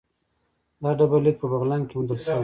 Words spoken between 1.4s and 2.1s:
په بغلان کې